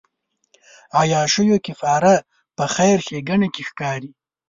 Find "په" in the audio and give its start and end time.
2.55-2.63